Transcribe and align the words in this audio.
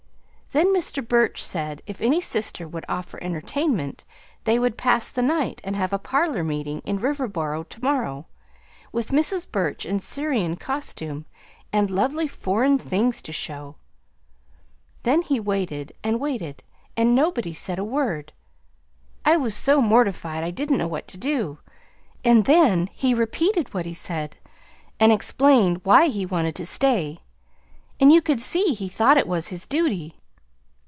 Then 0.53 0.75
Mr. 0.75 1.07
Burch 1.07 1.41
said, 1.41 1.81
if 1.87 2.01
any 2.01 2.19
sister 2.19 2.67
would 2.67 2.83
offer 2.89 3.17
entertainment, 3.23 4.03
they 4.43 4.59
would 4.59 4.75
pass 4.77 5.09
the 5.09 5.21
night, 5.21 5.61
and 5.63 5.77
have 5.77 5.93
a 5.93 5.97
parlor 5.97 6.43
meeting 6.43 6.79
in 6.81 6.99
Riverboro 6.99 7.63
to 7.69 7.81
morrow, 7.81 8.25
with 8.91 9.11
Mrs. 9.11 9.49
Burch 9.49 9.85
in 9.85 9.97
Syrian 9.99 10.57
costume, 10.57 11.23
and 11.71 11.89
lovely 11.89 12.27
foreign 12.27 12.77
things 12.77 13.21
to 13.21 13.31
show. 13.31 13.77
Then 15.03 15.21
he 15.21 15.39
waited 15.39 15.93
and 16.03 16.19
waited, 16.19 16.63
and 16.97 17.15
nobody 17.15 17.53
said 17.53 17.79
a 17.79 17.85
word. 17.85 18.33
I 19.23 19.37
was 19.37 19.55
so 19.55 19.81
mortified 19.81 20.43
I 20.43 20.51
didn't 20.51 20.77
know 20.79 20.85
what 20.87 21.07
to 21.07 21.17
do. 21.17 21.59
And 22.25 22.43
then 22.43 22.89
he 22.91 23.13
repeated 23.13 23.73
what 23.73 23.85
he 23.85 23.93
said, 23.93 24.35
an 24.99 25.11
explained 25.11 25.79
why 25.85 26.07
he 26.09 26.25
wanted 26.25 26.55
to 26.55 26.65
stay, 26.65 27.21
and 28.01 28.11
you 28.11 28.21
could 28.21 28.41
see 28.41 28.73
he 28.73 28.89
thought 28.89 29.15
it 29.15 29.29
was 29.29 29.47
his 29.47 29.65
duty. 29.65 30.17